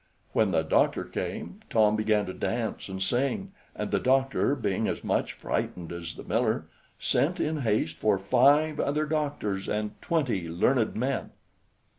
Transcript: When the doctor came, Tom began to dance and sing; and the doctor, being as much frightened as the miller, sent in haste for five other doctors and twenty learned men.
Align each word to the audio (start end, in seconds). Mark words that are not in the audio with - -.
When 0.33 0.49
the 0.49 0.63
doctor 0.63 1.03
came, 1.03 1.59
Tom 1.69 1.95
began 1.95 2.25
to 2.25 2.33
dance 2.33 2.89
and 2.89 2.99
sing; 3.03 3.51
and 3.75 3.91
the 3.91 3.99
doctor, 3.99 4.55
being 4.55 4.87
as 4.87 5.03
much 5.03 5.33
frightened 5.33 5.91
as 5.91 6.15
the 6.15 6.23
miller, 6.23 6.65
sent 6.97 7.39
in 7.39 7.57
haste 7.57 7.97
for 7.97 8.17
five 8.17 8.79
other 8.79 9.05
doctors 9.05 9.69
and 9.69 10.01
twenty 10.01 10.49
learned 10.49 10.95
men. 10.95 11.29